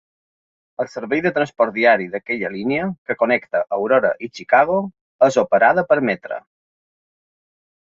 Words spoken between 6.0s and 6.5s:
Metra.